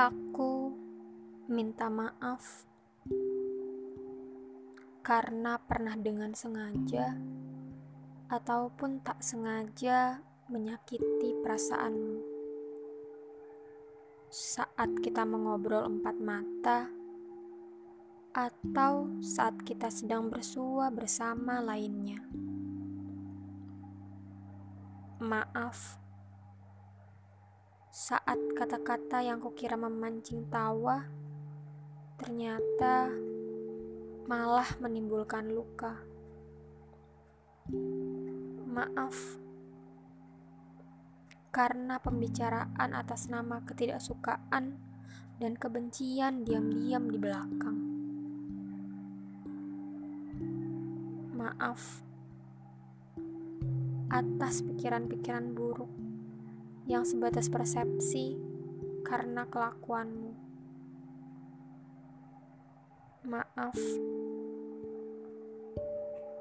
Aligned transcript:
Aku 0.00 0.72
minta 1.44 1.92
maaf 1.92 2.64
karena 5.04 5.60
pernah 5.60 5.92
dengan 5.92 6.32
sengaja 6.32 7.20
ataupun 8.32 9.04
tak 9.04 9.20
sengaja 9.20 10.24
menyakiti 10.48 11.36
perasaanmu. 11.44 12.16
Saat 14.32 15.04
kita 15.04 15.28
mengobrol 15.28 15.84
empat 15.84 16.16
mata, 16.16 16.88
atau 18.32 19.20
saat 19.20 19.60
kita 19.68 19.92
sedang 19.92 20.32
bersua 20.32 20.88
bersama 20.88 21.60
lainnya. 21.60 22.24
Maaf 25.20 26.00
saat 27.90 28.38
kata-kata 28.54 29.18
yang 29.18 29.42
kukira 29.42 29.74
memancing 29.74 30.46
tawa 30.46 31.10
ternyata 32.22 33.10
malah 34.30 34.70
menimbulkan 34.78 35.50
luka. 35.50 35.98
Maaf 38.70 39.42
karena 41.50 41.98
pembicaraan 41.98 42.94
atas 42.94 43.26
nama 43.26 43.66
ketidaksukaan 43.66 44.78
dan 45.42 45.52
kebencian 45.58 46.46
diam-diam 46.46 47.10
di 47.10 47.18
belakang. 47.18 47.78
Maaf 51.34 52.06
atas 54.14 54.62
pikiran-pikiran 54.62 55.50
buruk 55.58 56.09
yang 56.90 57.06
sebatas 57.06 57.46
persepsi 57.46 58.34
karena 59.06 59.46
kelakuanmu. 59.46 60.34
Maaf 63.30 63.78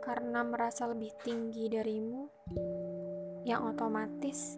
karena 0.01 0.41
merasa 0.41 0.89
lebih 0.89 1.13
tinggi 1.21 1.69
darimu, 1.69 2.25
yang 3.45 3.69
otomatis 3.69 4.57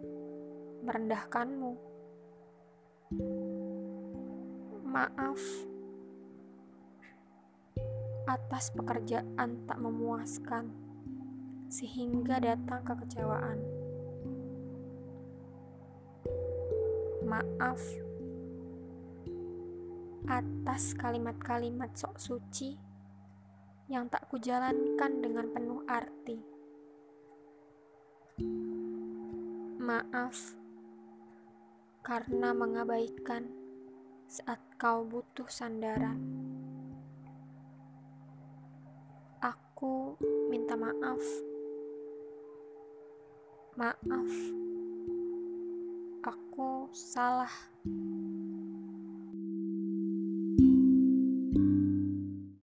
merendahkanmu. 0.80 1.76
Maaf 4.88 5.42
atas 8.24 8.72
pekerjaan 8.72 9.68
tak 9.68 9.76
memuaskan, 9.76 10.72
sehingga 11.68 12.40
datang 12.40 12.80
kekecewaan. 12.80 13.81
Maaf 17.32 17.80
atas 20.28 20.92
kalimat-kalimat 21.00 21.88
sok 21.96 22.20
suci 22.20 22.76
yang 23.88 24.12
tak 24.12 24.28
kujalankan 24.28 25.24
dengan 25.24 25.48
penuh 25.48 25.80
arti. 25.88 26.36
Maaf 29.80 30.36
karena 32.04 32.52
mengabaikan 32.52 33.48
saat 34.28 34.60
kau 34.76 35.08
butuh 35.08 35.48
sandaran. 35.48 36.20
Aku 39.40 40.20
minta 40.52 40.76
maaf. 40.76 41.24
Maaf 43.80 44.32
aku 46.22 46.86
salah 46.94 47.50